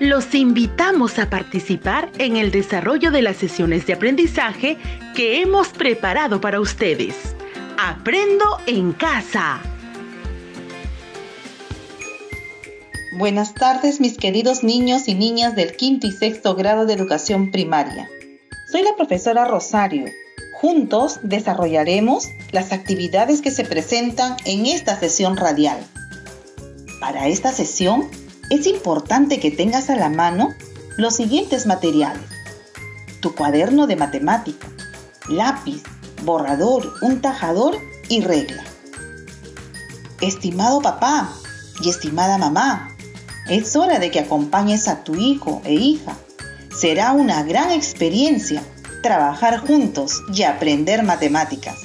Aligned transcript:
Los 0.00 0.34
invitamos 0.34 1.20
a 1.20 1.30
participar 1.30 2.10
en 2.18 2.36
el 2.36 2.50
desarrollo 2.50 3.12
de 3.12 3.22
las 3.22 3.36
sesiones 3.36 3.86
de 3.86 3.92
aprendizaje 3.92 4.76
que 5.14 5.40
hemos 5.40 5.68
preparado 5.68 6.40
para 6.40 6.58
ustedes. 6.58 7.14
Aprendo 7.78 8.44
en 8.66 8.92
casa. 8.92 9.60
Buenas 13.18 13.54
tardes 13.54 14.00
mis 14.00 14.18
queridos 14.18 14.64
niños 14.64 15.06
y 15.06 15.14
niñas 15.14 15.54
del 15.54 15.76
quinto 15.76 16.08
y 16.08 16.12
sexto 16.12 16.56
grado 16.56 16.86
de 16.86 16.94
educación 16.94 17.52
primaria. 17.52 18.08
Soy 18.72 18.82
la 18.82 18.96
profesora 18.96 19.44
Rosario. 19.44 20.06
Juntos 20.54 21.20
desarrollaremos 21.22 22.24
las 22.50 22.72
actividades 22.72 23.42
que 23.42 23.52
se 23.52 23.64
presentan 23.64 24.36
en 24.44 24.66
esta 24.66 24.98
sesión 24.98 25.36
radial. 25.36 25.78
Para 27.00 27.28
esta 27.28 27.52
sesión 27.52 28.10
es 28.50 28.66
importante 28.66 29.38
que 29.40 29.50
tengas 29.50 29.88
a 29.90 29.96
la 29.96 30.10
mano 30.10 30.54
los 30.96 31.16
siguientes 31.16 31.66
materiales. 31.66 32.22
Tu 33.20 33.34
cuaderno 33.34 33.86
de 33.86 33.96
matemática, 33.96 34.66
lápiz, 35.28 35.82
borrador, 36.24 36.92
un 37.00 37.20
tajador 37.20 37.76
y 38.08 38.20
regla. 38.20 38.64
Estimado 40.20 40.82
papá 40.82 41.32
y 41.82 41.88
estimada 41.88 42.36
mamá, 42.38 42.94
es 43.48 43.74
hora 43.76 43.98
de 43.98 44.10
que 44.10 44.20
acompañes 44.20 44.88
a 44.88 45.04
tu 45.04 45.14
hijo 45.14 45.62
e 45.64 45.74
hija. 45.74 46.16
Será 46.76 47.12
una 47.12 47.42
gran 47.42 47.70
experiencia 47.70 48.62
trabajar 49.02 49.58
juntos 49.58 50.22
y 50.34 50.42
aprender 50.42 51.02
matemáticas. 51.04 51.78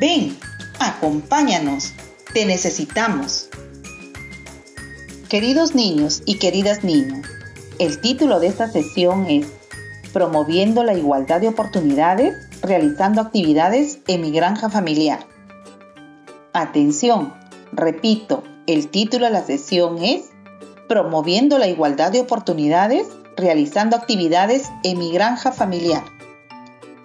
Ven, 0.00 0.36
acompáñanos, 0.78 1.92
te 2.32 2.44
necesitamos. 2.44 3.48
Queridos 5.32 5.74
niños 5.74 6.22
y 6.26 6.34
queridas 6.34 6.84
niñas, 6.84 7.26
el 7.78 8.02
título 8.02 8.38
de 8.38 8.48
esta 8.48 8.70
sesión 8.70 9.24
es 9.30 9.46
Promoviendo 10.12 10.84
la 10.84 10.92
igualdad 10.92 11.40
de 11.40 11.48
oportunidades, 11.48 12.34
realizando 12.60 13.22
actividades 13.22 14.00
en 14.08 14.20
mi 14.20 14.30
granja 14.30 14.68
familiar. 14.68 15.20
Atención, 16.52 17.32
repito, 17.72 18.42
el 18.66 18.90
título 18.90 19.24
de 19.24 19.30
la 19.30 19.42
sesión 19.42 20.04
es 20.04 20.28
Promoviendo 20.86 21.56
la 21.56 21.66
igualdad 21.66 22.12
de 22.12 22.20
oportunidades, 22.20 23.06
realizando 23.34 23.96
actividades 23.96 24.68
en 24.82 24.98
mi 24.98 25.12
granja 25.12 25.50
familiar. 25.50 26.04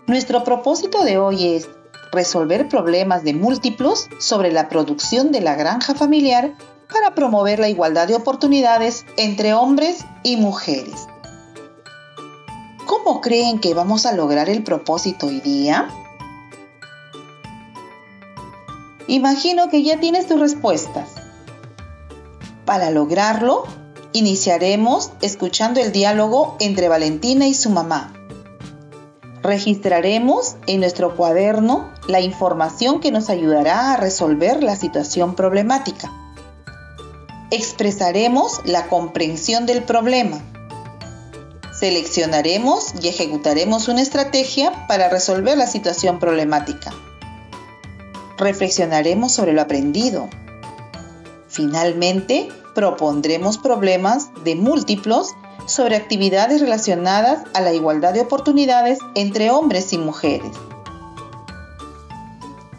Nuestro 0.05 0.43
propósito 0.43 1.05
de 1.05 1.17
hoy 1.17 1.55
es 1.55 1.69
resolver 2.11 2.67
problemas 2.67 3.23
de 3.23 3.33
múltiplos 3.33 4.09
sobre 4.19 4.51
la 4.51 4.67
producción 4.67 5.31
de 5.31 5.39
la 5.39 5.55
granja 5.55 5.95
familiar 5.95 6.55
para 6.91 7.15
promover 7.15 7.59
la 7.59 7.69
igualdad 7.69 8.07
de 8.07 8.15
oportunidades 8.15 9.05
entre 9.17 9.53
hombres 9.53 10.05
y 10.23 10.37
mujeres. 10.37 11.07
¿Cómo 12.85 13.21
creen 13.21 13.59
que 13.59 13.73
vamos 13.73 14.05
a 14.05 14.13
lograr 14.13 14.49
el 14.49 14.63
propósito 14.63 15.27
hoy 15.27 15.41
día? 15.41 15.89
Imagino 19.07 19.69
que 19.69 19.83
ya 19.83 19.99
tienes 19.99 20.27
tus 20.27 20.39
respuestas. 20.39 21.09
Para 22.65 22.91
lograrlo, 22.91 23.63
iniciaremos 24.11 25.11
escuchando 25.21 25.79
el 25.79 25.91
diálogo 25.91 26.57
entre 26.59 26.89
Valentina 26.89 27.47
y 27.47 27.53
su 27.53 27.69
mamá. 27.69 28.13
Registraremos 29.43 30.57
en 30.65 30.81
nuestro 30.81 31.15
cuaderno 31.15 31.89
la 32.07 32.19
información 32.19 32.99
que 32.99 33.11
nos 33.11 33.29
ayudará 33.29 33.93
a 33.93 33.97
resolver 33.97 34.61
la 34.63 34.75
situación 34.75 35.35
problemática. 35.35 36.11
Expresaremos 37.49 38.59
la 38.65 38.87
comprensión 38.87 39.65
del 39.65 39.83
problema. 39.83 40.41
Seleccionaremos 41.79 42.93
y 43.01 43.07
ejecutaremos 43.07 43.87
una 43.87 44.01
estrategia 44.01 44.85
para 44.87 45.07
resolver 45.07 45.57
la 45.57 45.65
situación 45.65 46.19
problemática. 46.19 46.91
Reflexionaremos 48.37 49.31
sobre 49.31 49.53
lo 49.53 49.61
aprendido. 49.61 50.27
Finalmente, 51.47 52.49
propondremos 52.75 53.57
problemas 53.57 54.29
de 54.43 54.55
múltiplos 54.55 55.33
sobre 55.67 55.95
actividades 55.95 56.59
relacionadas 56.59 57.43
a 57.53 57.61
la 57.61 57.71
igualdad 57.71 58.13
de 58.13 58.21
oportunidades 58.21 58.99
entre 59.15 59.51
hombres 59.51 59.93
y 59.93 59.97
mujeres. 59.97 60.51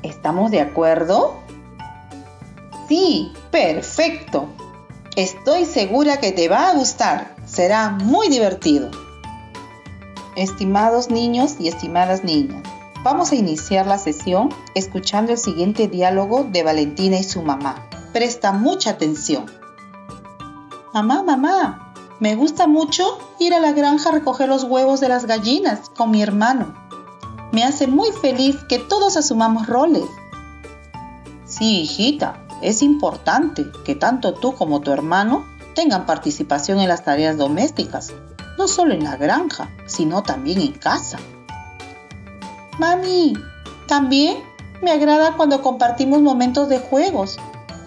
¿Estamos 0.03 0.51
de 0.51 0.61
acuerdo? 0.61 1.48
Sí, 2.89 3.33
perfecto. 3.51 4.49
Estoy 5.15 5.67
segura 5.67 6.21
que 6.21 6.33
te 6.33 6.49
va 6.49 6.71
a 6.71 6.75
gustar. 6.75 7.37
Será 7.45 7.91
muy 7.91 8.29
divertido. 8.29 8.91
Estimados 10.37 11.11
niños 11.11 11.57
y 11.59 11.69
estimadas 11.69 12.25
niñas, 12.25 12.63
vamos 13.03 13.33
a 13.33 13.35
iniciar 13.35 13.87
la 13.87 13.99
sesión 13.99 14.51
escuchando 14.75 15.33
el 15.33 15.39
siguiente 15.39 15.89
diálogo 15.89 16.45
de 16.45 16.63
Valentina 16.63 17.19
y 17.19 17.25
su 17.25 17.43
mamá. 17.43 17.89
Presta 18.13 18.53
mucha 18.53 18.91
atención. 18.91 19.47
Mamá, 20.95 21.23
mamá, 21.23 21.93
me 22.21 22.37
gusta 22.37 22.67
mucho 22.67 23.19
ir 23.39 23.53
a 23.53 23.61
la 23.61 23.73
granja 23.73 24.09
a 24.09 24.13
recoger 24.13 24.49
los 24.49 24.65
huevos 24.65 25.01
de 25.01 25.09
las 25.09 25.27
gallinas 25.27 25.91
con 25.91 26.11
mi 26.11 26.23
hermano. 26.23 26.75
Me 27.53 27.65
hace 27.65 27.87
muy 27.87 28.13
feliz 28.13 28.57
que 28.69 28.79
todos 28.79 29.17
asumamos 29.17 29.67
roles. 29.67 30.05
Sí, 31.45 31.81
hijita, 31.81 32.48
es 32.63 32.83
importante 32.83 33.67
que 33.85 33.95
tanto 33.95 34.35
tú 34.35 34.55
como 34.55 34.81
tu 34.81 34.91
hermano 34.91 35.47
tengan 35.75 36.07
participación 36.07 36.81
en 36.81 36.89
las 36.89 37.05
tareas 37.05 37.37
domésticas, 37.37 38.13
no 38.59 38.67
solo 38.67 38.95
en 38.95 39.05
la 39.05 39.17
granja, 39.17 39.71
sino 39.87 40.23
también 40.23 40.61
en 40.61 40.73
casa. 40.73 41.19
Mami, 42.79 43.35
también 43.87 44.39
me 44.83 44.91
agrada 44.91 45.37
cuando 45.37 45.63
compartimos 45.63 46.21
momentos 46.21 46.69
de 46.69 46.79
juegos. 46.79 47.39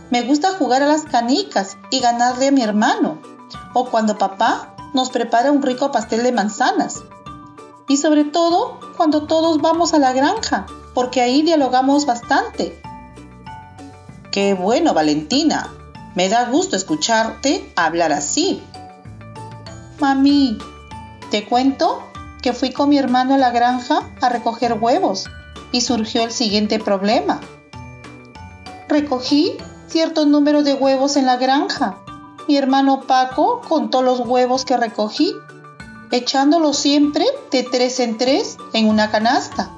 Me 0.09 0.23
gusta 0.23 0.51
jugar 0.51 0.83
a 0.83 0.87
las 0.87 1.03
canicas 1.03 1.77
y 1.89 1.99
ganarle 1.99 2.47
a 2.47 2.51
mi 2.51 2.61
hermano. 2.61 3.17
O 3.73 3.85
cuando 3.85 4.17
papá 4.17 4.75
nos 4.93 5.09
prepara 5.09 5.51
un 5.51 5.61
rico 5.61 5.91
pastel 5.91 6.23
de 6.23 6.31
manzanas. 6.31 7.03
Y 7.87 7.97
sobre 7.97 8.25
todo 8.25 8.79
cuando 8.97 9.23
todos 9.27 9.61
vamos 9.61 9.93
a 9.93 9.99
la 9.99 10.13
granja, 10.13 10.65
porque 10.93 11.21
ahí 11.21 11.41
dialogamos 11.41 12.05
bastante 12.05 12.80
Qué 14.31 14.53
bueno, 14.53 14.93
Valentina. 14.93 15.73
Me 16.15 16.29
da 16.29 16.45
gusto 16.45 16.77
escucharte 16.77 17.69
hablar 17.75 18.13
así. 18.13 18.63
Mami, 19.99 20.57
te 21.29 21.45
cuento 21.45 22.01
que 22.41 22.53
fui 22.53 22.71
con 22.71 22.87
mi 22.87 22.97
hermano 22.97 23.33
a 23.33 23.37
la 23.37 23.51
granja 23.51 24.09
a 24.21 24.29
recoger 24.29 24.77
huevos 24.79 25.29
y 25.73 25.81
surgió 25.81 26.23
el 26.23 26.31
siguiente 26.31 26.79
problema. 26.79 27.41
Recogí 28.87 29.57
cierto 29.87 30.25
número 30.25 30.63
de 30.63 30.75
huevos 30.75 31.17
en 31.17 31.25
la 31.25 31.35
granja. 31.35 31.97
Mi 32.47 32.55
hermano 32.55 33.01
Paco 33.01 33.61
contó 33.67 34.01
los 34.01 34.21
huevos 34.21 34.63
que 34.63 34.77
recogí, 34.77 35.35
echándolos 36.11 36.77
siempre 36.77 37.25
de 37.51 37.63
tres 37.63 37.99
en 37.99 38.17
tres 38.17 38.57
en 38.71 38.87
una 38.87 39.11
canasta. 39.11 39.71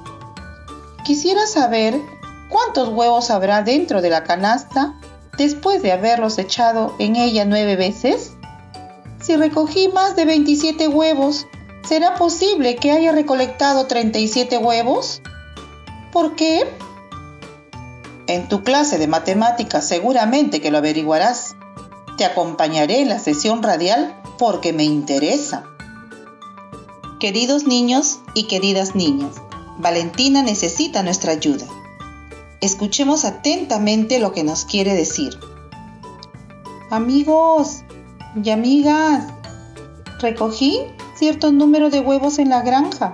Quisiera 1.04 1.46
saber 1.48 2.00
¿Cuántos 2.48 2.88
huevos 2.88 3.30
habrá 3.30 3.62
dentro 3.62 4.02
de 4.02 4.10
la 4.10 4.24
canasta 4.24 4.94
después 5.36 5.82
de 5.82 5.92
haberlos 5.92 6.38
echado 6.38 6.94
en 6.98 7.16
ella 7.16 7.44
nueve 7.44 7.76
veces? 7.76 8.32
Si 9.20 9.36
recogí 9.36 9.88
más 9.88 10.16
de 10.16 10.26
27 10.26 10.88
huevos, 10.88 11.46
¿será 11.88 12.14
posible 12.14 12.76
que 12.76 12.90
haya 12.90 13.12
recolectado 13.12 13.86
37 13.86 14.58
huevos? 14.58 15.22
¿Por 16.12 16.36
qué? 16.36 16.66
En 18.26 18.48
tu 18.48 18.62
clase 18.62 18.98
de 18.98 19.06
matemáticas 19.06 19.86
seguramente 19.86 20.60
que 20.60 20.70
lo 20.70 20.78
averiguarás. 20.78 21.56
Te 22.16 22.24
acompañaré 22.24 23.00
en 23.00 23.08
la 23.08 23.18
sesión 23.18 23.62
radial 23.62 24.14
porque 24.38 24.72
me 24.72 24.84
interesa. 24.84 25.64
Queridos 27.18 27.64
niños 27.64 28.20
y 28.34 28.44
queridas 28.44 28.94
niñas, 28.94 29.36
Valentina 29.78 30.42
necesita 30.42 31.02
nuestra 31.02 31.32
ayuda. 31.32 31.66
Escuchemos 32.64 33.26
atentamente 33.26 34.18
lo 34.18 34.32
que 34.32 34.42
nos 34.42 34.64
quiere 34.64 34.94
decir. 34.94 35.38
Amigos 36.88 37.82
y 38.42 38.48
amigas, 38.48 39.26
recogí 40.18 40.80
cierto 41.14 41.52
número 41.52 41.90
de 41.90 42.00
huevos 42.00 42.38
en 42.38 42.48
la 42.48 42.62
granja. 42.62 43.12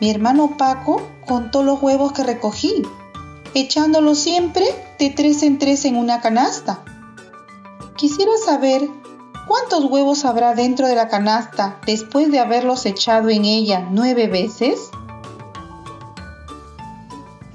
Mi 0.00 0.10
hermano 0.10 0.56
Paco 0.58 1.00
contó 1.24 1.62
los 1.62 1.80
huevos 1.80 2.12
que 2.12 2.24
recogí, 2.24 2.82
echándolos 3.54 4.18
siempre 4.18 4.64
de 4.98 5.10
tres 5.10 5.44
en 5.44 5.60
tres 5.60 5.84
en 5.84 5.94
una 5.94 6.20
canasta. 6.20 6.82
Quisiera 7.96 8.32
saber 8.44 8.88
cuántos 9.46 9.84
huevos 9.84 10.24
habrá 10.24 10.56
dentro 10.56 10.88
de 10.88 10.96
la 10.96 11.06
canasta 11.06 11.78
después 11.86 12.32
de 12.32 12.40
haberlos 12.40 12.84
echado 12.86 13.28
en 13.28 13.44
ella 13.44 13.86
nueve 13.88 14.26
veces. 14.26 14.90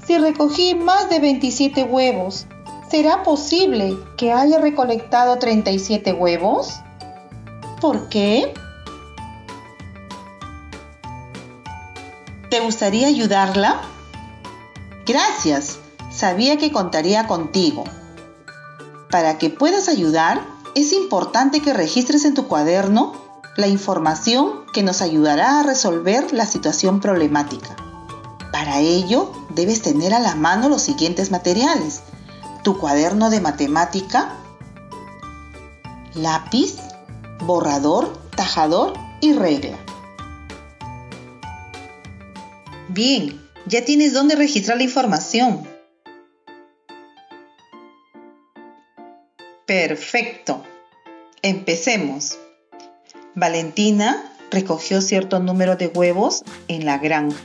Si 0.06 0.18
recogí 0.18 0.76
más 0.76 1.10
de 1.10 1.18
27 1.18 1.82
huevos, 1.82 2.46
¿será 2.88 3.24
posible 3.24 3.96
que 4.16 4.32
haya 4.32 4.60
recolectado 4.60 5.36
37 5.38 6.12
huevos? 6.12 6.74
¿Por 7.80 8.08
qué? 8.08 8.54
¿Te 12.50 12.60
gustaría 12.60 13.08
ayudarla? 13.08 13.80
Gracias, 15.04 15.80
sabía 16.12 16.56
que 16.56 16.70
contaría 16.70 17.26
contigo. 17.26 17.82
Para 19.10 19.38
que 19.38 19.50
puedas 19.50 19.88
ayudar, 19.88 20.40
es 20.76 20.92
importante 20.92 21.60
que 21.60 21.72
registres 21.72 22.24
en 22.24 22.34
tu 22.34 22.46
cuaderno 22.46 23.12
la 23.56 23.66
información 23.66 24.66
que 24.72 24.84
nos 24.84 25.02
ayudará 25.02 25.58
a 25.58 25.62
resolver 25.64 26.32
la 26.32 26.46
situación 26.46 27.00
problemática. 27.00 27.85
Para 28.58 28.80
ello, 28.80 29.32
debes 29.50 29.82
tener 29.82 30.14
a 30.14 30.18
la 30.18 30.34
mano 30.34 30.70
los 30.70 30.80
siguientes 30.80 31.30
materiales. 31.30 32.00
Tu 32.64 32.78
cuaderno 32.78 33.28
de 33.28 33.42
matemática, 33.42 34.34
lápiz, 36.14 36.76
borrador, 37.40 38.18
tajador 38.34 38.94
y 39.20 39.34
regla. 39.34 39.76
Bien, 42.88 43.46
ya 43.66 43.84
tienes 43.84 44.14
dónde 44.14 44.36
registrar 44.36 44.78
la 44.78 44.84
información. 44.84 45.68
Perfecto. 49.66 50.64
Empecemos. 51.42 52.38
Valentina 53.34 54.32
recogió 54.50 55.02
cierto 55.02 55.40
número 55.40 55.76
de 55.76 55.88
huevos 55.88 56.42
en 56.68 56.86
la 56.86 56.96
granja. 56.96 57.36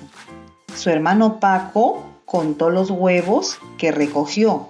Su 0.76 0.90
hermano 0.90 1.40
Paco 1.40 2.04
contó 2.26 2.70
los 2.70 2.90
huevos 2.90 3.58
que 3.78 3.92
recogió, 3.92 4.70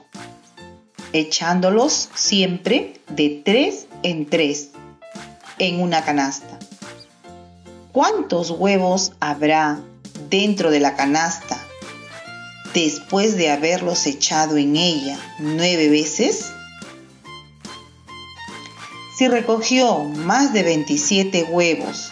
echándolos 1.14 2.10
siempre 2.16 3.00
de 3.10 3.42
tres 3.46 3.88
en 4.04 4.26
tres 4.26 4.72
en 5.60 5.82
una 5.82 6.04
canasta. 6.04 6.60
¿Cuántos 7.92 8.50
huevos 8.52 9.14
habrá 9.20 9.80
dentro 10.30 10.72
de 10.72 10.80
la 10.80 10.96
canasta 10.96 11.58
después 12.74 13.38
de 13.38 13.52
haberlos 13.52 14.06
echado 14.08 14.58
en 14.58 14.76
ella 14.76 15.20
nueve 15.40 15.90
veces? 15.90 16.52
Si 19.18 19.28
recogió 19.28 20.00
más 20.00 20.52
de 20.52 20.64
27 20.64 21.44
huevos, 21.44 22.12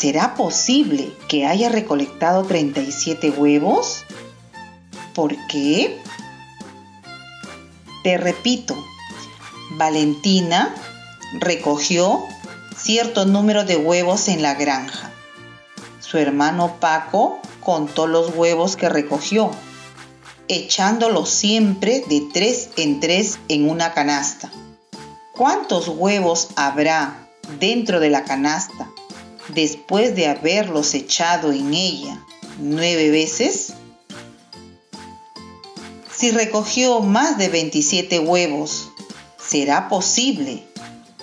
¿será 0.00 0.34
posible 0.34 1.12
que 1.28 1.44
haya 1.44 1.68
recolectado 1.68 2.44
37 2.44 3.28
huevos? 3.32 4.04
¿Por 5.14 5.36
qué? 5.46 6.00
Te 8.02 8.16
repito, 8.16 8.82
Valentina 9.72 10.74
recogió 11.38 12.24
cierto 12.74 13.26
número 13.26 13.64
de 13.64 13.76
huevos 13.76 14.28
en 14.28 14.40
la 14.40 14.54
granja. 14.54 15.10
Su 16.00 16.16
hermano 16.16 16.76
Paco 16.80 17.38
contó 17.60 18.06
los 18.06 18.34
huevos 18.34 18.76
que 18.76 18.88
recogió, 18.88 19.50
echándolos 20.48 21.28
siempre 21.28 22.02
de 22.08 22.26
tres 22.32 22.70
en 22.78 23.00
tres 23.00 23.38
en 23.48 23.68
una 23.68 23.92
canasta. 23.92 24.50
¿Cuántos 25.34 25.88
huevos 25.88 26.48
habrá 26.56 27.28
dentro 27.58 28.00
de 28.00 28.08
la 28.08 28.24
canasta 28.24 28.89
después 29.54 30.14
de 30.14 30.26
haberlos 30.26 30.94
echado 30.94 31.52
en 31.52 31.74
ella 31.74 32.24
nueve 32.58 33.10
veces? 33.10 33.74
Si 36.14 36.30
recogió 36.30 37.00
más 37.00 37.38
de 37.38 37.48
27 37.48 38.18
huevos, 38.18 38.90
¿será 39.42 39.88
posible 39.88 40.64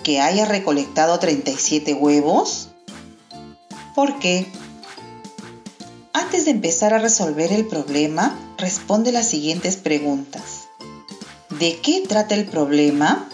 que 0.02 0.20
haya 0.20 0.44
recolectado 0.44 1.18
37 1.18 1.94
huevos? 1.94 2.70
¿Por 3.94 4.18
qué? 4.18 4.46
Antes 6.12 6.44
de 6.46 6.50
empezar 6.50 6.94
a 6.94 6.98
resolver 6.98 7.52
el 7.52 7.66
problema, 7.66 8.36
responde 8.58 9.12
las 9.12 9.28
siguientes 9.28 9.76
preguntas. 9.76 10.68
¿De 11.58 11.78
qué 11.80 12.02
trata 12.06 12.34
el 12.34 12.46
problema? 12.46 13.28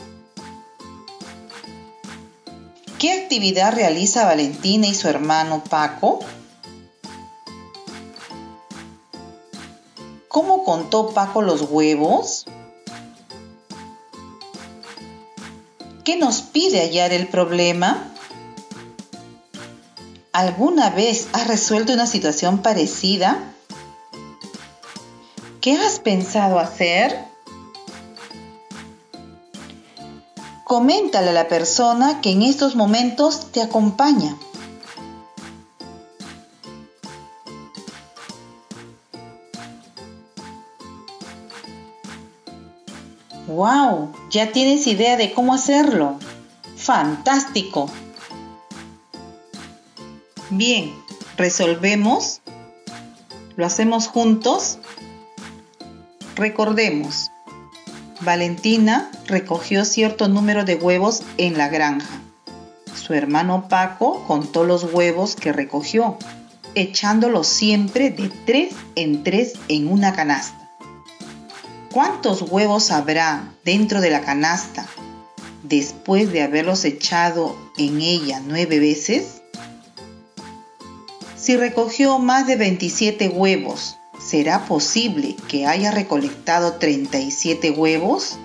Actividad 3.34 3.75
realiza 3.75 4.26
Valentina 4.26 4.86
y 4.86 4.94
su 4.94 5.08
hermano 5.08 5.64
Paco? 5.69 6.20
¿Cómo 10.28 10.62
contó 10.62 11.12
Paco 11.12 11.42
los 11.42 11.62
huevos? 11.62 12.46
¿Qué 16.04 16.16
nos 16.16 16.42
pide 16.42 16.78
hallar 16.78 17.12
el 17.12 17.26
problema? 17.26 18.08
¿Alguna 20.32 20.90
vez 20.90 21.26
has 21.32 21.48
resuelto 21.48 21.92
una 21.92 22.06
situación 22.06 22.62
parecida? 22.62 23.52
¿Qué 25.60 25.72
has 25.76 25.98
pensado 25.98 26.60
hacer? 26.60 27.33
Coméntale 30.64 31.28
a 31.28 31.32
la 31.34 31.46
persona 31.46 32.22
que 32.22 32.31
en 32.31 32.43
estos 32.43 32.75
momentos 32.75 33.52
te 33.52 33.61
acompaña. 33.61 34.34
¡Wow! 43.46 44.11
Ya 44.31 44.52
tienes 44.52 44.87
idea 44.87 45.19
de 45.19 45.34
cómo 45.34 45.52
hacerlo. 45.52 46.19
¡Fantástico! 46.76 47.90
Bien, 50.49 50.94
resolvemos. 51.37 52.40
Lo 53.56 53.67
hacemos 53.67 54.08
juntos. 54.08 54.78
Recordemos, 56.37 57.31
Valentina 58.24 59.10
recogió 59.26 59.84
cierto 59.84 60.28
número 60.28 60.64
de 60.64 60.76
huevos 60.76 61.22
en 61.36 61.58
la 61.58 61.68
granja. 61.68 62.20
Su 62.94 63.12
hermano 63.14 63.68
Paco 63.68 64.24
contó 64.26 64.64
los 64.64 64.84
huevos 64.93 65.36
que 65.36 65.52
recogió, 65.52 66.16
echándolos 66.74 67.46
siempre 67.46 68.10
de 68.10 68.31
tres 68.46 68.74
en 68.94 69.22
tres 69.22 69.54
en 69.69 69.88
una 69.88 70.14
canasta. 70.14 70.70
¿Cuántos 71.93 72.43
huevos 72.43 72.90
habrá 72.90 73.52
dentro 73.64 74.00
de 74.00 74.10
la 74.10 74.22
canasta 74.22 74.86
después 75.62 76.32
de 76.32 76.43
haberlos 76.43 76.84
echado 76.84 77.56
en 77.76 78.00
ella 78.00 78.40
nueve 78.44 78.81
veces? 78.81 79.43
Si 81.36 81.56
recogió 81.56 82.19
más 82.19 82.46
de 82.46 82.56
27 82.56 83.28
huevos, 83.28 83.98
¿será 84.34 84.64
posible 84.64 85.36
que 85.46 85.64
haya 85.64 85.93
recolectado 85.93 86.72
37 86.72 87.70
huevos? 87.70 88.36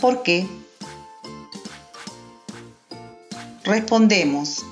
¿Por 0.00 0.22
qué? 0.22 0.46
Respondemos. 3.64 4.64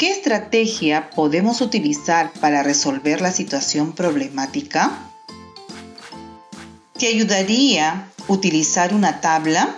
¿Qué 0.00 0.10
estrategia 0.10 1.10
podemos 1.10 1.60
utilizar 1.60 2.32
para 2.40 2.64
resolver 2.64 3.20
la 3.20 3.30
situación 3.30 3.92
problemática? 3.92 5.12
¿Te 6.98 7.06
ayudaría 7.06 8.10
utilizar 8.26 8.94
una 8.94 9.20
tabla? 9.20 9.76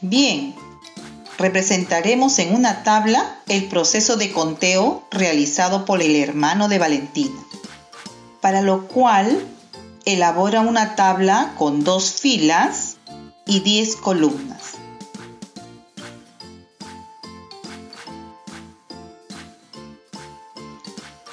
Bien, 0.00 0.56
representaremos 1.40 2.38
en 2.38 2.54
una 2.54 2.82
tabla 2.82 3.38
el 3.48 3.64
proceso 3.64 4.16
de 4.16 4.30
conteo 4.30 5.02
realizado 5.10 5.86
por 5.86 6.02
el 6.02 6.14
hermano 6.14 6.68
de 6.68 6.78
Valentina, 6.78 7.40
para 8.42 8.60
lo 8.60 8.86
cual 8.86 9.42
elabora 10.04 10.60
una 10.60 10.96
tabla 10.96 11.54
con 11.56 11.82
dos 11.82 12.12
filas 12.12 12.98
y 13.46 13.60
diez 13.60 13.96
columnas. 13.96 14.74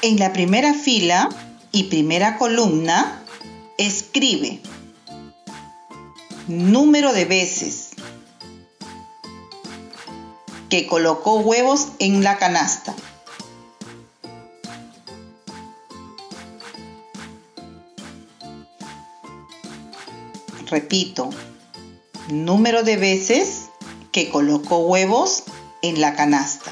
En 0.02 0.18
la 0.20 0.32
primera 0.32 0.74
fila 0.74 1.28
y 1.74 1.84
primera 1.86 2.38
columna 2.38 3.24
escribe 3.78 4.62
número 6.48 7.12
de 7.12 7.26
veces 7.26 7.87
que 10.70 10.88
colocó 10.88 11.40
huevos 11.40 11.90
en 12.00 12.24
la 12.24 12.38
canasta. 12.38 12.96
Repito, 20.70 21.30
número 22.30 22.84
de 22.84 22.98
veces 22.98 23.70
que 24.12 24.30
colocó 24.30 24.80
huevos 24.80 25.44
en 25.82 26.02
la 26.02 26.16
canasta. 26.16 26.72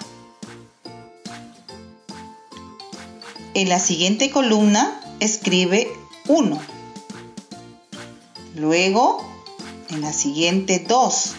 En 3.53 3.69
la 3.69 3.79
siguiente 3.79 4.31
columna 4.31 4.99
escribe 5.21 5.87
1. 6.27 6.59
Luego 8.55 9.25
En 9.89 10.01
la 10.01 10.11
siguiente 10.11 10.79
2. 10.79 11.35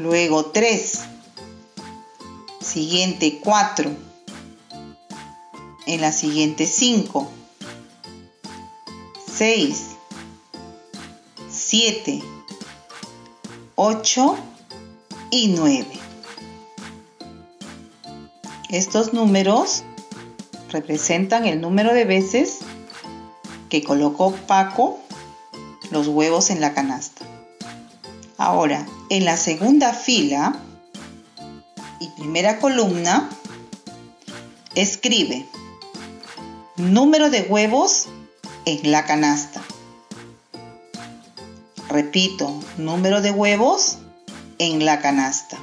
Luego 0.00 0.46
3. 0.46 1.00
Siguiente 2.58 3.38
4. 3.44 3.90
En 5.86 6.00
la 6.00 6.10
siguiente 6.10 6.64
5. 6.64 7.30
6. 9.30 9.86
7. 11.50 12.22
8 13.74 14.38
y 15.30 15.48
9. 15.48 15.86
Estos 18.70 19.12
números 19.12 19.82
representan 20.70 21.44
el 21.44 21.60
número 21.60 21.92
de 21.92 22.06
veces 22.06 22.60
que 23.68 23.84
colocó 23.84 24.32
Paco 24.46 24.98
los 25.90 26.08
huevos 26.08 26.48
en 26.48 26.62
la 26.62 26.72
canasta. 26.72 27.26
Ahora, 28.38 28.86
en 29.10 29.24
la 29.24 29.36
segunda 29.36 29.92
fila 29.92 30.56
y 31.98 32.08
primera 32.10 32.60
columna, 32.60 33.28
escribe 34.74 35.44
número 36.76 37.28
de 37.28 37.42
huevos 37.42 38.06
en 38.64 38.90
la 38.90 39.04
canasta. 39.04 39.62
Repito, 41.88 42.54
número 42.78 43.20
de 43.20 43.32
huevos 43.32 43.98
en 44.58 44.84
la 44.84 45.00
canasta. 45.00 45.58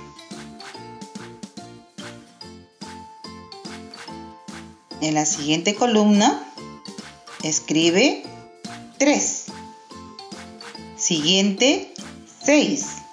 En 5.00 5.14
la 5.14 5.26
siguiente 5.26 5.74
columna, 5.74 6.44
escribe 7.44 8.24
3. 8.98 9.46
Siguiente, 10.98 11.94
6. 12.44 13.07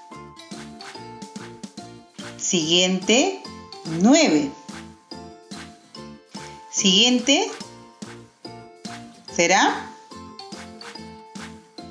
Siguiente, 2.55 3.43
9. 4.01 4.49
Siguiente, 6.71 7.51
será 9.35 9.91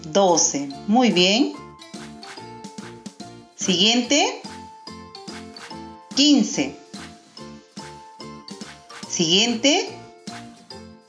12. 0.06 0.70
Muy 0.88 1.12
bien. 1.12 1.52
Siguiente, 3.58 4.42
15. 6.16 6.78
Siguiente, 9.10 9.90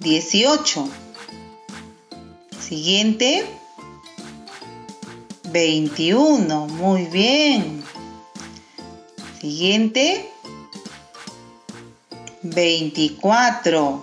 18. 0.00 0.88
Siguiente, 2.58 3.46
21. 5.52 6.66
Muy 6.66 7.04
bien. 7.04 7.83
Siguiente, 9.44 10.32
24. 12.40 14.02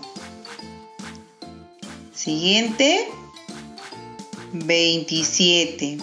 Siguiente, 2.13 3.09
27. 4.53 5.97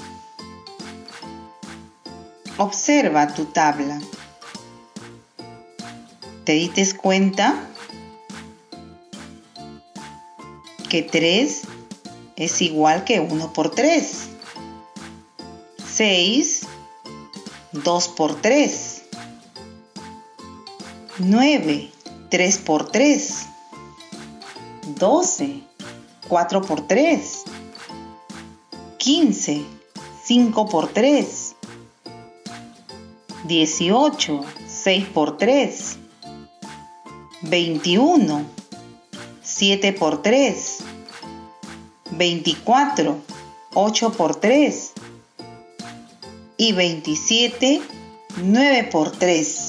Observa 2.56 3.32
tu 3.32 3.44
tabla. 3.44 4.00
¿Te 6.42 6.54
diste 6.54 6.96
cuenta? 6.96 7.64
que 10.88 11.02
3 11.02 11.62
es 12.34 12.60
igual 12.60 13.04
que 13.04 13.20
1 13.20 13.52
por 13.52 13.70
3. 13.70 14.30
6, 15.86 16.62
2 17.70 18.08
por 18.08 18.34
3. 18.40 18.97
9, 21.18 21.90
3 22.30 22.58
por 22.58 22.90
3. 22.90 23.46
12, 24.98 25.62
4 26.28 26.62
por 26.62 26.86
3. 26.86 27.42
15, 28.98 29.64
5 30.24 30.68
por 30.68 30.88
3. 30.88 31.56
18, 33.44 34.44
6 34.68 35.06
por 35.08 35.36
3. 35.36 35.98
21, 37.42 38.44
7 39.42 39.92
por 39.94 40.22
3. 40.22 40.78
24, 42.12 43.16
8 43.74 44.12
por 44.12 44.36
3. 44.36 44.92
Y 46.56 46.72
27, 46.72 47.82
9 48.36 48.88
por 48.92 49.10
3. 49.10 49.67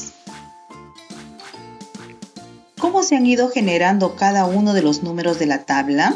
Se 3.09 3.15
han 3.15 3.25
ido 3.25 3.49
generando 3.49 4.15
cada 4.15 4.45
uno 4.45 4.73
de 4.73 4.83
los 4.83 5.01
números 5.01 5.39
de 5.39 5.47
la 5.47 5.65
tabla? 5.65 6.13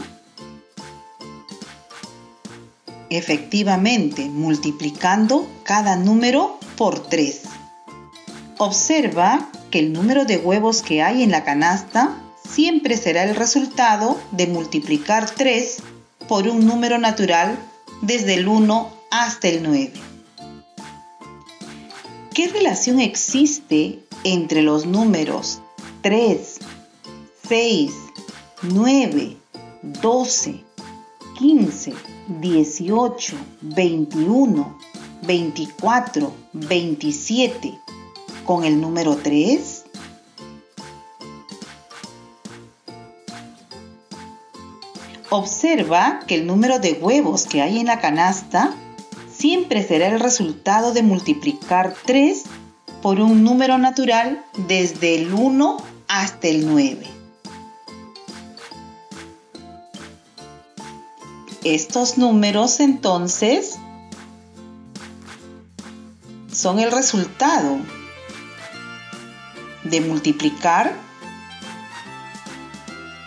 Efectivamente, 3.09 4.29
multiplicando 4.29 5.47
cada 5.63 5.95
número 5.95 6.59
por 6.77 6.99
3. 7.07 7.41
Observa 8.59 9.49
que 9.71 9.79
el 9.79 9.91
número 9.91 10.25
de 10.25 10.37
huevos 10.37 10.83
que 10.83 11.01
hay 11.01 11.23
en 11.23 11.31
la 11.31 11.43
canasta 11.43 12.15
siempre 12.47 12.95
será 12.95 13.23
el 13.23 13.35
resultado 13.35 14.19
de 14.29 14.45
multiplicar 14.45 15.27
3 15.27 15.77
por 16.27 16.47
un 16.47 16.67
número 16.67 16.99
natural 16.99 17.57
desde 18.03 18.35
el 18.35 18.47
1 18.47 18.93
hasta 19.09 19.47
el 19.47 19.63
9. 19.63 19.93
¿Qué 22.35 22.49
relación 22.49 22.99
existe 22.99 23.97
entre 24.23 24.61
los 24.61 24.85
números 24.85 25.59
3, 26.03 26.52
6, 27.47 27.91
9, 28.61 29.37
12, 30.01 30.63
15, 31.37 31.93
18, 32.39 33.35
21, 33.61 34.79
24, 35.27 36.33
27 36.53 37.79
con 38.45 38.63
el 38.63 38.79
número 38.79 39.17
3? 39.17 39.83
Observa 45.29 46.21
que 46.25 46.35
el 46.35 46.47
número 46.47 46.79
de 46.79 46.93
huevos 46.93 47.45
que 47.45 47.61
hay 47.61 47.79
en 47.79 47.87
la 47.87 47.99
canasta 47.99 48.73
siempre 49.29 49.83
será 49.85 50.07
el 50.07 50.21
resultado 50.21 50.93
de 50.93 51.03
multiplicar 51.03 51.93
3 52.05 52.43
por 53.01 53.19
un 53.19 53.43
número 53.43 53.77
natural 53.77 54.45
desde 54.69 55.15
el 55.15 55.33
1 55.33 55.77
hasta 56.07 56.47
el 56.47 56.65
9. 56.65 57.22
Estos 61.63 62.17
números 62.17 62.79
entonces 62.79 63.77
son 66.51 66.79
el 66.79 66.91
resultado 66.91 67.77
de 69.83 70.01
multiplicar 70.01 70.93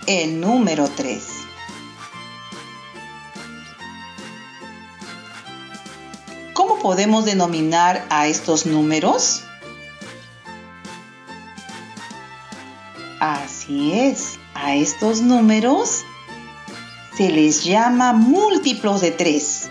el 0.07 0.41
número 0.41 0.89
3. 0.89 1.47
podemos 6.87 7.25
denominar 7.25 8.07
a 8.11 8.29
estos 8.29 8.65
números? 8.65 9.43
Así 13.19 13.93
es, 13.93 14.39
a 14.55 14.77
estos 14.77 15.21
números 15.21 16.05
se 17.17 17.31
les 17.31 17.65
llama 17.65 18.13
múltiplos 18.13 19.01
de 19.01 19.11
3, 19.11 19.71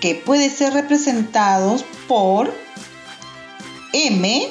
que 0.00 0.14
pueden 0.16 0.50
ser 0.50 0.72
representados 0.72 1.84
por 2.08 2.52
m 3.92 4.48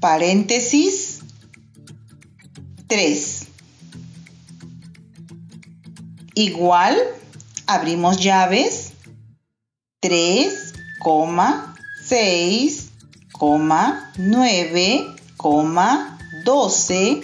paréntesis 0.00 1.20
3. 2.86 3.46
Igual, 6.34 6.96
abrimos 7.66 8.18
llaves 8.18 8.92
3, 10.00 10.74
6, 12.04 12.90
9, 14.18 15.16
12, 16.44 17.22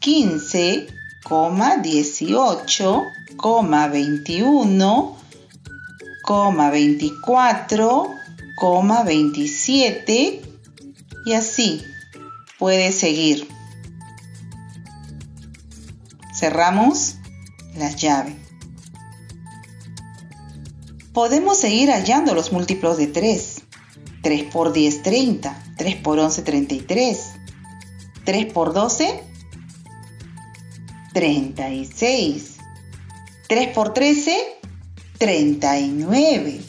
15, 0.00 0.86
18, 1.28 3.02
21, 3.90 5.16
24, 6.70 8.10
27 9.04 10.42
y 11.26 11.32
así 11.32 11.82
puede 12.60 12.92
seguir. 12.92 13.48
Cerramos 16.32 17.16
las 17.76 17.96
llaves. 17.96 18.36
Podemos 21.12 21.58
seguir 21.58 21.90
hallando 21.90 22.34
los 22.34 22.52
múltiplos 22.52 22.98
de 22.98 23.08
3. 23.08 23.62
3 24.22 24.44
por 24.52 24.72
10, 24.72 25.02
30. 25.02 25.62
3 25.76 25.96
por 25.96 26.20
11, 26.20 26.42
33. 26.42 27.32
3 28.24 28.52
por 28.52 28.72
12, 28.74 29.24
36. 31.16 32.56
3 33.48 33.68
por 33.68 33.94
13, 33.94 34.36
39. 35.16 36.60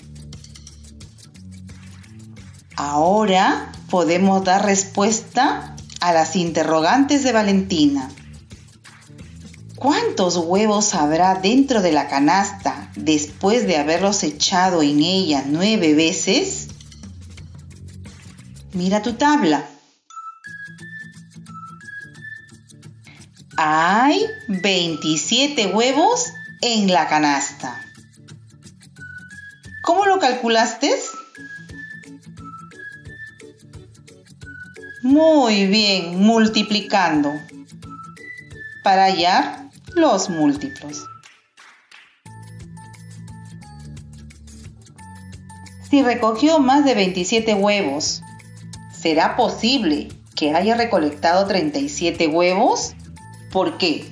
Ahora 2.78 3.74
podemos 3.90 4.46
dar 4.46 4.64
respuesta 4.64 5.76
a 6.00 6.14
las 6.14 6.38
interrogantes 6.38 7.26
de 7.26 7.34
Valentina. 7.34 8.10
¿Cuántos 9.76 10.38
huevos 10.38 10.96
habrá 10.96 11.36
dentro 11.36 11.82
de 11.82 11.92
la 11.92 12.08
canasta 12.08 12.90
después 12.96 13.68
de 13.68 13.76
haberlos 13.76 14.24
echado 14.24 14.82
en 14.82 15.02
ella 15.02 15.44
nueve 15.46 15.94
veces? 15.94 16.70
Mira 18.72 19.02
tu 19.02 19.12
tabla. 19.12 19.66
Hay 23.60 24.24
27 24.50 25.74
huevos 25.74 26.32
en 26.62 26.94
la 26.94 27.08
canasta. 27.08 27.84
¿Cómo 29.82 30.06
lo 30.06 30.20
calculaste? 30.20 30.94
Muy 35.02 35.66
bien, 35.66 36.20
multiplicando 36.20 37.34
para 38.84 39.06
hallar 39.06 39.70
los 39.96 40.30
múltiplos. 40.30 41.08
Si 45.90 46.04
recogió 46.04 46.60
más 46.60 46.86
de 46.86 46.94
27 46.94 47.56
huevos, 47.56 48.22
¿será 48.94 49.36
posible 49.36 50.10
que 50.36 50.54
haya 50.54 50.76
recolectado 50.76 51.48
37 51.48 52.28
huevos? 52.28 52.94
¿Por 53.58 53.80
qué? 53.80 54.08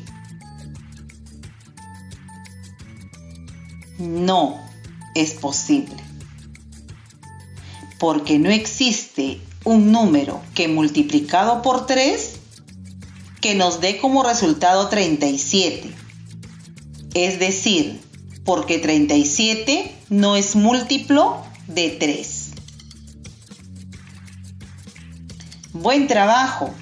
No 4.00 4.60
es 5.14 5.34
posible. 5.34 5.98
Porque 8.00 8.40
no 8.40 8.50
existe 8.50 9.40
un 9.64 9.92
número 9.92 10.42
que 10.56 10.68
multiplicado 10.68 11.62
por 11.62 11.86
3 11.86 12.38
que 13.40 13.54
nos 13.54 13.82
dé 13.82 14.00
como 14.00 14.24
resultado 14.24 14.90
37. 14.90 15.94
Es 17.14 17.38
decir, 17.38 18.02
porque 18.46 18.80
37 18.80 19.96
no 20.10 20.38
es 20.38 20.56
múltiplo 20.56 21.44
de 21.68 21.92
3. 21.92 22.50
Buen 25.74 26.08
trabajo. 26.08 26.74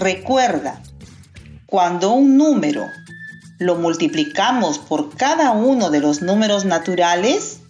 Recuerda, 0.00 0.82
cuando 1.66 2.12
un 2.12 2.38
número 2.38 2.86
lo 3.58 3.76
multiplicamos 3.76 4.78
por 4.78 5.14
cada 5.14 5.50
uno 5.50 5.90
de 5.90 6.00
los 6.00 6.22
números 6.22 6.64
naturales, 6.64 7.60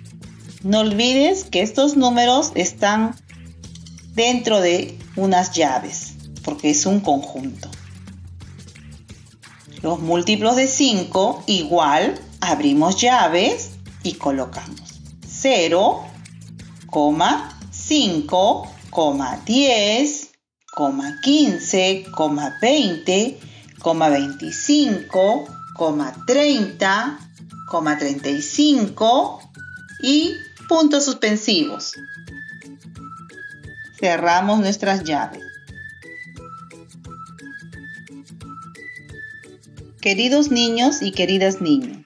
No 0.64 0.80
olvides 0.80 1.46
que 1.46 1.62
estos 1.62 1.96
números 1.96 2.52
están 2.56 3.16
dentro 4.14 4.62
de 4.62 4.98
unas 5.16 5.52
llaves, 5.52 6.14
porque 6.44 6.72
es 6.72 6.86
un 6.86 7.00
conjunto. 7.00 7.70
Los 9.82 10.00
múltiplos 10.00 10.56
de 10.56 10.68
5 10.68 11.44
igual 11.48 12.20
abrimos 12.46 13.02
llaves 13.02 13.72
y 14.04 14.14
colocamos 14.14 15.02
0, 15.28 16.06
5, 17.72 18.72
10, 19.46 20.30
15, 21.22 22.06
20, 22.62 23.40
25, 23.84 25.46
30, 26.26 27.20
35 27.98 29.42
y 30.02 30.34
puntos 30.68 31.06
suspensivos. 31.06 31.94
Cerramos 34.00 34.60
nuestras 34.60 35.04
llaves. 35.04 35.44
Queridos 40.02 40.52
niños 40.52 41.02
y 41.02 41.12
queridas 41.12 41.62
niñas, 41.62 42.05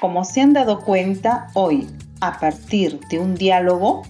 como 0.00 0.24
se 0.24 0.40
han 0.40 0.54
dado 0.54 0.80
cuenta 0.80 1.48
hoy, 1.52 1.86
a 2.20 2.40
partir 2.40 3.00
de 3.10 3.18
un 3.18 3.34
diálogo, 3.34 4.02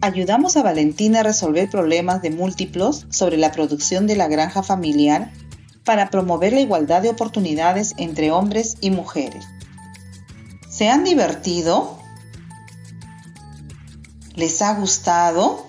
ayudamos 0.00 0.56
a 0.56 0.62
Valentina 0.62 1.20
a 1.20 1.22
resolver 1.24 1.68
problemas 1.68 2.22
de 2.22 2.30
múltiplos 2.30 3.06
sobre 3.10 3.36
la 3.36 3.50
producción 3.50 4.06
de 4.06 4.16
la 4.16 4.28
granja 4.28 4.62
familiar 4.62 5.32
para 5.84 6.08
promover 6.08 6.52
la 6.52 6.60
igualdad 6.60 7.02
de 7.02 7.10
oportunidades 7.10 7.94
entre 7.98 8.30
hombres 8.30 8.76
y 8.80 8.90
mujeres. 8.90 9.44
¿Se 10.68 10.88
han 10.88 11.04
divertido? 11.04 11.98
¿Les 14.36 14.62
ha 14.62 14.74
gustado? 14.74 15.66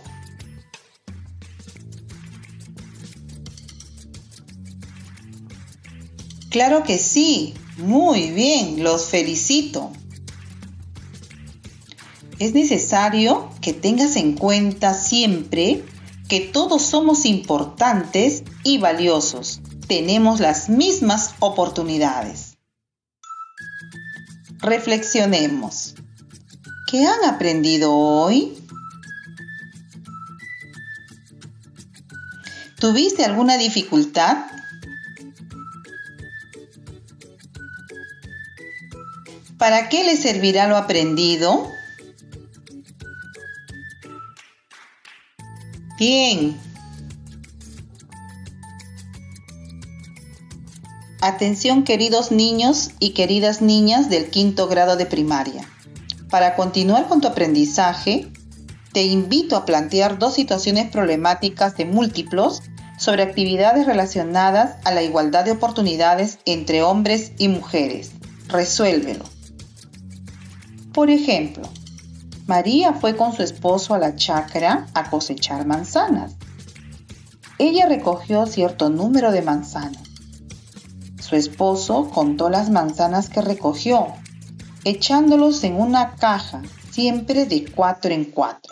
Claro 6.50 6.84
que 6.84 6.98
sí, 6.98 7.54
muy 7.78 8.32
bien, 8.32 8.84
los 8.84 9.08
felicito 9.08 9.92
es 12.40 12.54
necesario 12.54 13.50
que 13.62 13.74
tengas 13.74 14.16
en 14.16 14.34
cuenta 14.34 14.94
siempre 14.94 15.84
que 16.28 16.42
todos 16.42 16.82
somos 16.84 17.26
importantes 17.26 18.44
y 18.64 18.78
valiosos. 18.78 19.62
Tenemos 19.88 20.40
las 20.40 20.70
mismas 20.70 21.36
oportunidades. 21.40 22.58
Reflexionemos. 24.58 25.96
¿Qué 26.90 27.06
han 27.06 27.24
aprendido 27.26 27.94
hoy? 27.94 28.58
¿Tuviste 32.80 33.24
alguna 33.24 33.58
dificultad? 33.58 34.38
¿Para 39.58 39.88
qué 39.88 40.04
le 40.04 40.18
servirá 40.18 40.68
lo 40.68 40.76
aprendido? 40.76 41.70
Bien. 45.98 46.58
Atención 51.22 51.84
queridos 51.84 52.32
niños 52.32 52.92
y 53.00 53.12
queridas 53.12 53.62
niñas 53.62 54.10
del 54.10 54.30
quinto 54.30 54.68
grado 54.68 54.98
de 54.98 55.06
primaria. 55.06 55.66
Para 56.30 56.56
continuar 56.56 57.08
con 57.08 57.22
tu 57.22 57.28
aprendizaje, 57.28 58.28
te 58.92 59.04
invito 59.04 59.56
a 59.56 59.66
plantear 59.66 60.20
dos 60.20 60.34
situaciones 60.34 60.92
problemáticas 60.92 61.78
de 61.78 61.86
múltiplos 61.86 62.62
sobre 62.98 63.24
actividades 63.24 63.86
relacionadas 63.86 64.76
a 64.84 64.92
la 64.92 65.02
igualdad 65.02 65.46
de 65.46 65.52
oportunidades 65.52 66.40
entre 66.46 66.84
hombres 66.84 67.32
y 67.38 67.48
mujeres. 67.48 68.12
Resuélvelo. 68.50 69.35
Por 70.96 71.10
ejemplo, 71.10 71.68
María 72.48 72.94
fue 72.94 73.18
con 73.18 73.34
su 73.34 73.44
esposo 73.44 73.94
a 73.94 74.00
la 74.00 74.16
chacra 74.16 74.88
a 74.94 75.10
cosechar 75.10 75.66
manzanas. 75.66 76.38
Ella 77.60 77.86
recogió 77.86 78.46
cierto 78.46 78.90
número 78.90 79.34
de 79.34 79.42
manzanas. 79.42 80.04
Su 81.20 81.36
esposo 81.36 82.10
contó 82.14 82.50
las 82.50 82.70
manzanas 82.70 83.28
que 83.28 83.42
recogió, 83.42 84.08
echándolos 84.86 85.66
en 85.66 85.76
una 85.76 86.16
caja, 86.16 86.62
siempre 86.92 87.46
de 87.46 87.70
cuatro 87.76 88.14
en 88.14 88.24
cuatro. 88.32 88.72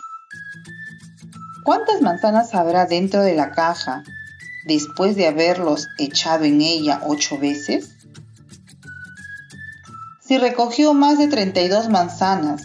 ¿Cuántas 1.66 2.02
manzanas 2.02 2.56
habrá 2.56 2.86
dentro 2.86 3.22
de 3.22 3.36
la 3.36 3.52
caja 3.52 4.02
después 4.66 5.18
de 5.18 5.28
haberlos 5.28 5.90
echado 5.98 6.46
en 6.46 6.62
ella 6.62 7.02
ocho 7.06 7.38
veces? 7.38 7.98
Si 10.26 10.38
recogió 10.38 10.94
más 10.94 11.18
de 11.18 11.28
32 11.28 11.90
manzanas, 11.90 12.64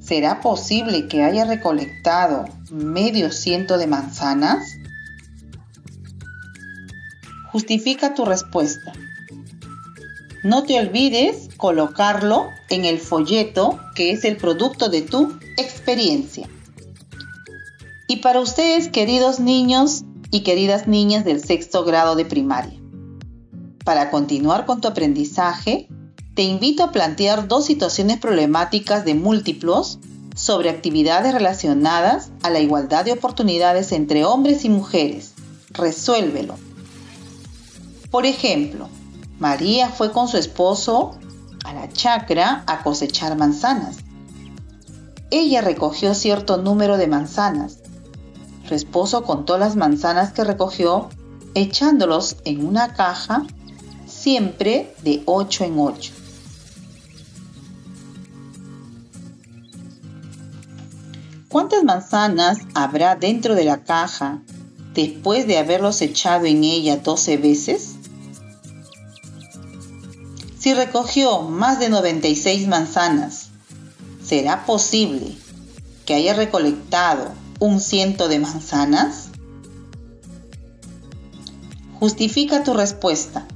¿será 0.00 0.40
posible 0.40 1.08
que 1.08 1.24
haya 1.24 1.44
recolectado 1.44 2.44
medio 2.70 3.32
ciento 3.32 3.76
de 3.76 3.88
manzanas? 3.88 4.76
Justifica 7.50 8.14
tu 8.14 8.24
respuesta. 8.24 8.92
No 10.44 10.62
te 10.62 10.78
olvides 10.78 11.48
colocarlo 11.56 12.46
en 12.68 12.84
el 12.84 13.00
folleto 13.00 13.80
que 13.96 14.12
es 14.12 14.24
el 14.24 14.36
producto 14.36 14.88
de 14.88 15.02
tu 15.02 15.40
experiencia. 15.58 16.48
Y 18.06 18.16
para 18.18 18.38
ustedes, 18.38 18.88
queridos 18.88 19.40
niños 19.40 20.04
y 20.30 20.44
queridas 20.44 20.86
niñas 20.86 21.24
del 21.24 21.42
sexto 21.42 21.84
grado 21.84 22.14
de 22.14 22.26
primaria, 22.26 22.80
para 23.84 24.10
continuar 24.10 24.66
con 24.66 24.80
tu 24.80 24.86
aprendizaje, 24.86 25.88
te 26.34 26.42
invito 26.42 26.84
a 26.84 26.92
plantear 26.92 27.48
dos 27.48 27.66
situaciones 27.66 28.18
problemáticas 28.18 29.04
de 29.04 29.14
múltiplos 29.14 29.98
sobre 30.36 30.70
actividades 30.70 31.34
relacionadas 31.34 32.30
a 32.42 32.50
la 32.50 32.60
igualdad 32.60 33.04
de 33.04 33.12
oportunidades 33.12 33.92
entre 33.92 34.24
hombres 34.24 34.64
y 34.64 34.68
mujeres. 34.68 35.32
Resuélvelo. 35.70 36.54
Por 38.10 38.26
ejemplo, 38.26 38.88
María 39.38 39.88
fue 39.88 40.12
con 40.12 40.28
su 40.28 40.36
esposo 40.36 41.18
a 41.64 41.74
la 41.74 41.92
chacra 41.92 42.62
a 42.66 42.82
cosechar 42.82 43.36
manzanas. 43.36 43.98
Ella 45.30 45.60
recogió 45.60 46.14
cierto 46.14 46.56
número 46.56 46.96
de 46.96 47.06
manzanas. 47.06 47.78
Su 48.66 48.74
esposo 48.74 49.24
contó 49.24 49.58
las 49.58 49.76
manzanas 49.76 50.32
que 50.32 50.44
recogió 50.44 51.08
echándolos 51.54 52.36
en 52.44 52.66
una 52.66 52.94
caja 52.94 53.44
siempre 54.06 54.94
de 55.02 55.22
8 55.26 55.64
en 55.64 55.78
8. 55.78 56.19
¿Cuántas 61.50 61.82
manzanas 61.82 62.58
habrá 62.74 63.16
dentro 63.16 63.56
de 63.56 63.64
la 63.64 63.82
caja 63.82 64.40
después 64.94 65.48
de 65.48 65.58
haberlos 65.58 66.00
echado 66.00 66.46
en 66.46 66.62
ella 66.62 66.98
12 66.98 67.38
veces? 67.38 67.96
Si 70.60 70.74
recogió 70.74 71.42
más 71.42 71.80
de 71.80 71.88
96 71.88 72.68
manzanas, 72.68 73.48
¿será 74.24 74.64
posible 74.64 75.36
que 76.06 76.14
haya 76.14 76.34
recolectado 76.34 77.32
un 77.58 77.80
ciento 77.80 78.28
de 78.28 78.38
manzanas? 78.38 79.30
Justifica 81.98 82.62
tu 82.62 82.74
respuesta. 82.74 83.48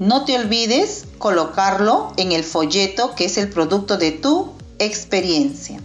No 0.00 0.24
te 0.24 0.36
olvides 0.36 1.04
colocarlo 1.18 2.12
en 2.16 2.32
el 2.32 2.42
folleto 2.42 3.14
que 3.14 3.26
es 3.26 3.38
el 3.38 3.50
producto 3.50 3.98
de 3.98 4.10
tu 4.10 4.50
experiencia. 4.80 5.80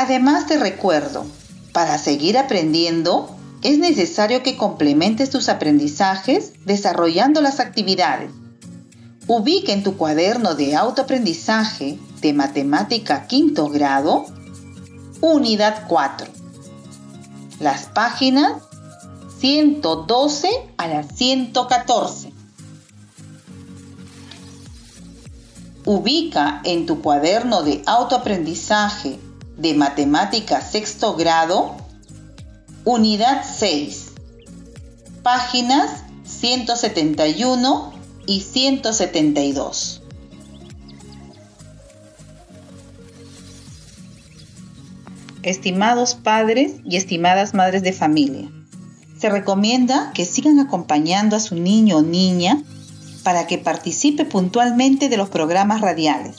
Además 0.00 0.46
te 0.46 0.56
recuerdo, 0.56 1.26
para 1.74 1.98
seguir 1.98 2.38
aprendiendo, 2.38 3.36
es 3.60 3.76
necesario 3.76 4.42
que 4.42 4.56
complementes 4.56 5.28
tus 5.28 5.50
aprendizajes 5.50 6.54
desarrollando 6.64 7.42
las 7.42 7.60
actividades. 7.60 8.30
Ubica 9.26 9.72
en 9.72 9.82
tu 9.82 9.98
cuaderno 9.98 10.54
de 10.54 10.74
autoaprendizaje 10.74 11.98
de 12.22 12.32
matemática 12.32 13.26
quinto 13.26 13.68
grado, 13.68 14.24
unidad 15.20 15.84
4, 15.86 16.28
las 17.58 17.84
páginas 17.84 18.54
112 19.38 20.48
a 20.78 20.88
la 20.88 21.02
114. 21.02 22.32
Ubica 25.84 26.62
en 26.64 26.86
tu 26.86 27.02
cuaderno 27.02 27.62
de 27.62 27.82
autoaprendizaje 27.84 29.20
de 29.60 29.74
matemática 29.74 30.62
sexto 30.62 31.14
grado 31.16 31.76
Unidad 32.84 33.44
6. 33.44 34.06
Páginas 35.22 36.02
171 36.24 37.92
y 38.26 38.40
172. 38.40 40.02
Estimados 45.42 46.14
padres 46.14 46.76
y 46.86 46.96
estimadas 46.96 47.52
madres 47.52 47.82
de 47.82 47.92
familia, 47.92 48.50
se 49.18 49.28
recomienda 49.28 50.12
que 50.14 50.24
sigan 50.24 50.58
acompañando 50.58 51.36
a 51.36 51.40
su 51.40 51.54
niño 51.54 51.98
o 51.98 52.02
niña 52.02 52.62
para 53.22 53.46
que 53.46 53.58
participe 53.58 54.24
puntualmente 54.24 55.10
de 55.10 55.18
los 55.18 55.28
programas 55.28 55.82
radiales. 55.82 56.36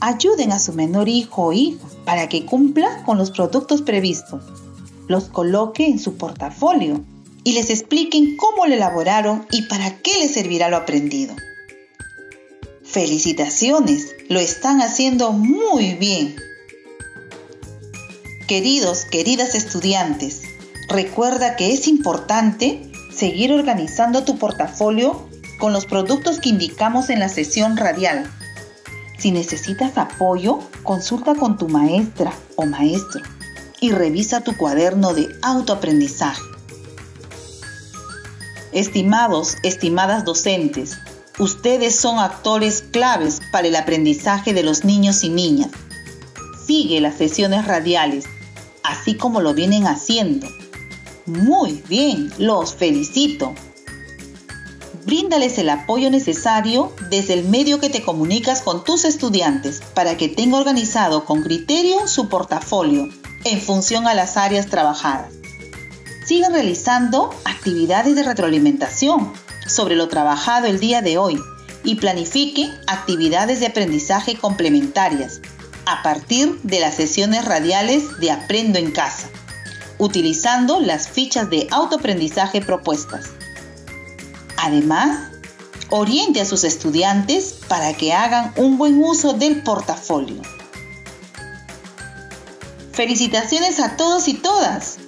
Ayuden 0.00 0.52
a 0.52 0.60
su 0.60 0.72
menor 0.72 1.08
hijo 1.08 1.46
o 1.46 1.52
hija 1.52 1.88
para 2.08 2.26
que 2.30 2.46
cumpla 2.46 3.02
con 3.04 3.18
los 3.18 3.30
productos 3.30 3.82
previstos 3.82 4.42
los 5.08 5.24
coloque 5.24 5.84
en 5.84 5.98
su 5.98 6.16
portafolio 6.16 7.04
y 7.44 7.52
les 7.52 7.68
expliquen 7.68 8.34
cómo 8.38 8.64
lo 8.64 8.72
elaboraron 8.72 9.46
y 9.52 9.66
para 9.68 9.98
qué 9.98 10.12
les 10.18 10.32
servirá 10.32 10.70
lo 10.70 10.78
aprendido. 10.78 11.36
Felicitaciones, 12.82 14.06
lo 14.30 14.40
están 14.40 14.80
haciendo 14.80 15.32
muy 15.32 15.96
bien. 15.96 16.34
Queridos, 18.46 19.04
queridas 19.04 19.54
estudiantes, 19.54 20.40
recuerda 20.88 21.56
que 21.56 21.74
es 21.74 21.88
importante 21.88 22.90
seguir 23.14 23.52
organizando 23.52 24.24
tu 24.24 24.38
portafolio 24.38 25.28
con 25.60 25.74
los 25.74 25.84
productos 25.84 26.40
que 26.40 26.48
indicamos 26.48 27.10
en 27.10 27.20
la 27.20 27.28
sesión 27.28 27.76
radial. 27.76 28.30
Si 29.18 29.32
necesitas 29.32 29.98
apoyo, 29.98 30.60
consulta 30.84 31.34
con 31.34 31.58
tu 31.58 31.68
maestra 31.68 32.32
o 32.54 32.66
maestro 32.66 33.20
y 33.80 33.90
revisa 33.90 34.42
tu 34.42 34.56
cuaderno 34.56 35.12
de 35.12 35.28
autoaprendizaje. 35.42 36.42
Estimados, 38.72 39.56
estimadas 39.64 40.24
docentes, 40.24 40.98
ustedes 41.38 41.96
son 41.96 42.18
actores 42.18 42.82
claves 42.92 43.40
para 43.50 43.66
el 43.66 43.74
aprendizaje 43.74 44.52
de 44.52 44.62
los 44.62 44.84
niños 44.84 45.24
y 45.24 45.30
niñas. 45.30 45.70
Sigue 46.66 47.00
las 47.00 47.16
sesiones 47.16 47.66
radiales, 47.66 48.24
así 48.84 49.16
como 49.16 49.40
lo 49.40 49.52
vienen 49.52 49.86
haciendo. 49.86 50.46
Muy 51.26 51.82
bien, 51.88 52.32
los 52.38 52.74
felicito. 52.74 53.54
Bríndales 55.08 55.56
el 55.56 55.70
apoyo 55.70 56.10
necesario 56.10 56.92
desde 57.08 57.32
el 57.32 57.48
medio 57.48 57.80
que 57.80 57.88
te 57.88 58.02
comunicas 58.02 58.60
con 58.60 58.84
tus 58.84 59.06
estudiantes 59.06 59.80
para 59.94 60.18
que 60.18 60.28
tenga 60.28 60.58
organizado 60.58 61.24
con 61.24 61.42
criterio 61.42 62.06
su 62.06 62.28
portafolio 62.28 63.08
en 63.46 63.58
función 63.58 64.06
a 64.06 64.12
las 64.12 64.36
áreas 64.36 64.66
trabajadas. 64.66 65.32
Sigan 66.26 66.52
realizando 66.52 67.30
actividades 67.46 68.16
de 68.16 68.22
retroalimentación 68.22 69.32
sobre 69.66 69.96
lo 69.96 70.08
trabajado 70.08 70.66
el 70.66 70.78
día 70.78 71.00
de 71.00 71.16
hoy 71.16 71.40
y 71.84 71.94
planifiquen 71.94 72.70
actividades 72.86 73.60
de 73.60 73.68
aprendizaje 73.68 74.36
complementarias 74.36 75.40
a 75.86 76.02
partir 76.02 76.60
de 76.64 76.80
las 76.80 76.96
sesiones 76.96 77.46
radiales 77.46 78.18
de 78.20 78.30
Aprendo 78.30 78.78
en 78.78 78.90
Casa, 78.90 79.30
utilizando 79.96 80.80
las 80.80 81.08
fichas 81.08 81.48
de 81.48 81.66
autoaprendizaje 81.70 82.60
propuestas. 82.60 83.37
Además, 84.60 85.30
oriente 85.88 86.40
a 86.40 86.44
sus 86.44 86.64
estudiantes 86.64 87.54
para 87.68 87.94
que 87.94 88.12
hagan 88.12 88.52
un 88.56 88.76
buen 88.76 89.02
uso 89.02 89.32
del 89.32 89.62
portafolio. 89.62 90.42
Felicitaciones 92.92 93.78
a 93.78 93.96
todos 93.96 94.26
y 94.26 94.34
todas. 94.34 94.98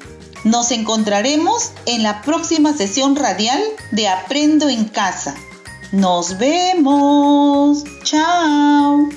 Nos 0.45 0.71
encontraremos 0.71 1.73
en 1.85 2.05
la 2.05 2.23
próxima 2.23 2.73
sesión 2.73 3.17
radial 3.17 3.61
de 3.91 4.09
Aprendo 4.09 4.69
en 4.69 4.85
Casa. 4.85 5.35
Nos 5.91 6.39
vemos. 6.39 7.83
Chao. 8.05 9.09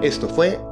Esto 0.00 0.28
fue 0.28 0.71